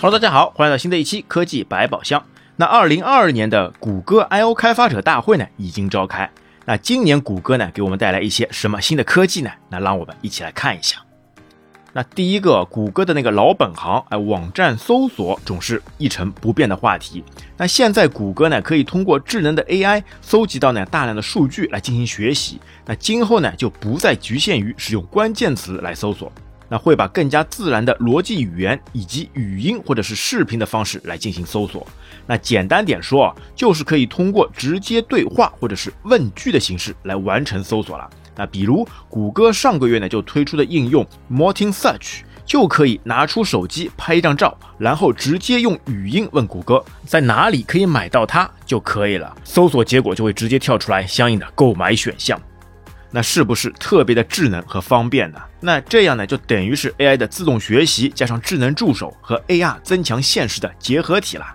[0.00, 2.22] Hello，大家好，欢迎来到新的一期科技百宝箱。
[2.56, 6.30] 那二零二二年的谷歌 I/O 开发者大会呢已经召开。
[6.66, 9.50] 那今年谷歌呢给我们带来一些什么新的科技呢？
[9.70, 10.98] 那让我们一起来看一下。
[11.94, 17.24] 那第一个，谷歌的那个老本行，哎，网站搜索总是一成不变的话题。
[17.56, 22.60] 那现在谷歌呢可以通过智能的 AI 搜集到呢大量的数据来进行学习。
[22.84, 26.30] 那今后呢就不再局限于使用关键词来搜索。
[26.68, 31.86] 那会把更加自然的逻辑语言以及语音或者是视频的方式来进行搜索。
[32.26, 38.08] 那简单点说啊，就是可以通过直接对话或者是问句的形式来完成搜索了。
[38.36, 52.40] 那比如谷歌上个月呢就推出的应用 Morning Search，就可以拿出手机拍一张照，然后直接用语音问谷歌在哪里可以买到它就可以了，搜索结果就会直接跳出来相应的购买选项。
[53.14, 55.38] 那是不是特别的智能和方便呢？
[55.60, 61.46] 那这样呢，就等于是 AI 的自动学习加上智能助手和 AR 增强现实的结合体了。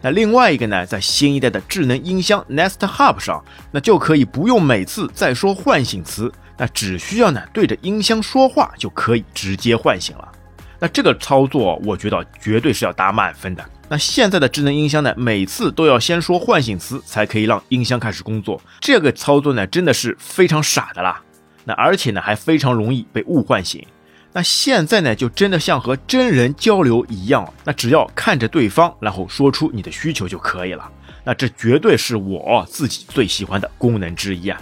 [0.00, 10.32] 那另外一个呢，在新一代的智能音箱 Nest Hub 上，那就可以不用每次再说唤醒词，那只需要呢对着音箱说话就可以直接唤醒了。
[10.78, 13.64] 那这个操作，我觉得绝对是要打满分的。
[13.88, 18.60] 那现在的智能音箱呢，每次都要先说唤醒词才可以让音箱开始工作。
[18.80, 21.22] 这个操作呢，真的是非常傻的啦。
[21.64, 23.84] 那而且呢，还非常容易被误唤醒。
[24.32, 30.90] 那现在呢，就真的像和真人交流一样，那只要看着对方，然后说出你的需求就可以了。
[31.24, 34.60] 那这绝对是我自己最喜欢的功能之一啊。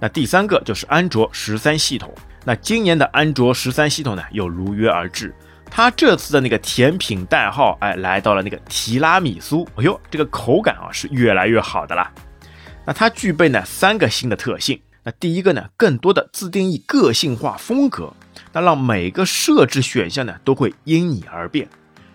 [0.00, 2.14] 那第三个就是安卓十三系统。
[2.44, 5.34] 那今年的安卓十三系统呢，又如约而至。
[5.70, 9.66] 它这次的那个甜品代号，哎，来到了那个提拉米苏。
[9.76, 12.12] 哎呦，这个口感啊是越来越好的啦。
[12.84, 14.78] 那它具备呢三个新的特性。
[15.02, 18.12] 那第一个呢，更多的自定义个性化风格，
[18.52, 21.68] 那让每个设置选项呢都会因你而变。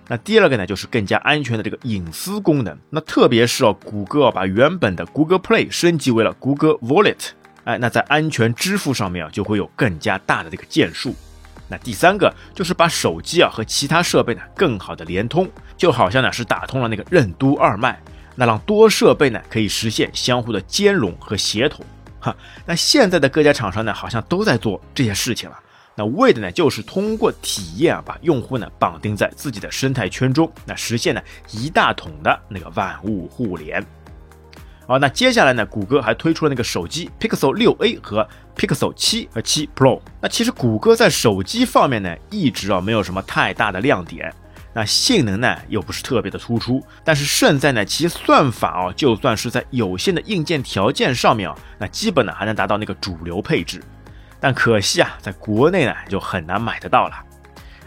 [0.07, 2.77] 那第二个呢，就是更加安全的这个隐私功能。
[2.89, 7.31] 那特别是哦，谷歌把原本的 Google Play 升级为了 Google Wallet，
[7.69, 11.13] 哎，那在安全支付上面啊就会有更加大的这个建树。
[11.67, 15.47] 那第三个就是把手机啊和其他设备呢更好的连通，
[15.77, 18.01] 就好像呢是打通了那个任督二脉，
[18.33, 21.85] 那让多设备呢可以实现相互的兼容和协同。
[22.19, 22.35] 哈，
[22.65, 25.55] 那现在的各家厂商呢好像都在做这些事情了，
[25.93, 31.21] 那为的呢就是通过体验啊把用户呢绑定在自己的生态圈中，那实现呢
[31.51, 33.85] 一大统的那个万物互联。
[34.89, 35.63] 好，那接下来呢？
[35.67, 40.01] 谷歌还推出了那个手机 Pixel 6a 和 Pixel 7和7 Pro。
[40.19, 44.33] 那其实谷歌在手机方面呢，一直啊没有什么太大的亮点。
[44.73, 46.83] 那性能呢又不是特别的突出。
[47.03, 53.83] 但是胜在呢其算法啊，就算是在有限的硬件条件上面啊，那基本呢还能达到那个主流配置。
[54.39, 57.13] 但可惜啊，在国内呢就很难买得到了。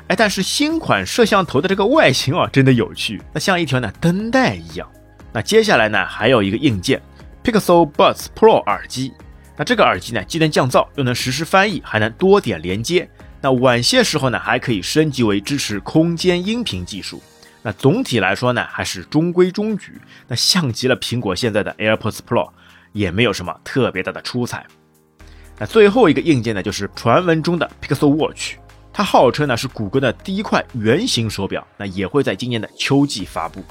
[0.06, 4.88] 哎，但是新款摄像头的这个外形啊，真的有趣，那像一条呢灯带一样。
[5.32, 7.00] 那接下来呢，还有一个硬件
[7.42, 9.12] ，Pixel Buds Pro 耳机。
[9.56, 13.08] 那这个耳机呢，既能降噪，又能实时翻译，还能多点连接。
[13.40, 17.22] 那晚些时候呢，还可以升级为支持空间音频技术。
[17.62, 20.00] 那总体来说呢，还是中规中矩。
[20.28, 22.50] 那像极了苹果现在的 AirPods Pro，
[22.92, 24.66] 也没有什么特别大的出彩。
[25.58, 28.54] 那最后一个硬件呢，就是传闻中的 Pixel Watch，
[28.92, 33.64] 它号称呢是谷歌的第一块圆形手表，那也会在今年的秋季发布。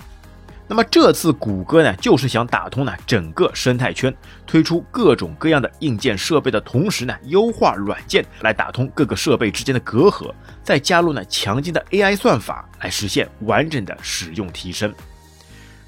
[0.72, 4.16] 那么这次谷歌呢，就是想打通呢整个生态圈，
[4.48, 10.34] 推出各种各样的硬件设备的同时呢，优化软件来打通各个设备之间的隔阂，
[10.64, 14.96] 再加入呢强劲的 AI 算法来实现完整的使用提升。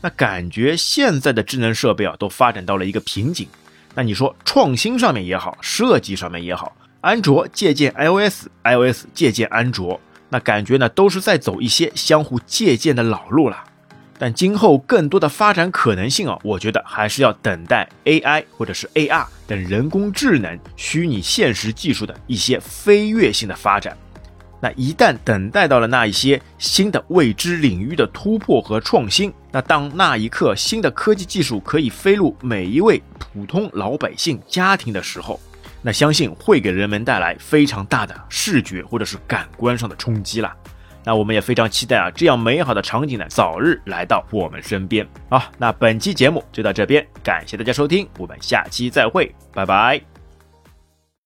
[0.01, 3.47] 那感觉现在的智能设备啊，都发展到了一个瓶颈。
[3.95, 13.63] 那你说创新上面也好，设计上面也好，安卓借鉴 iOS，iOS 借鉴安卓，那感觉呢都是在走一些相互借鉴的老路了。
[14.23, 23.97] 但今后更多的发展可能性啊，我觉得还是要等待 AI 或者是 AR 等人工智能、虚拟现实技术的一些飞跃性的发展。
[24.61, 35.37] 那一旦等待到了那一些新的未知领域的突破和创新，那当那一刻新的科技技术可以飞入每一位普通老百姓家庭的时候，
[35.81, 40.49] 那相信会给人们带来非常大的视觉或者是感官上的冲击了。
[41.03, 45.07] 那我们也非常期待啊，这样美好的场景呢，早日来到我们身边。
[45.29, 50.12] 好，那本期节目就到这边，感谢大家收听，我们下期再会，拜拜。